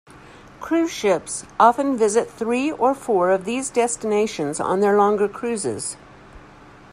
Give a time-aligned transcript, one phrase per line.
[0.59, 5.95] Cruise ships often visit three or four of these destinations on their longer cruises.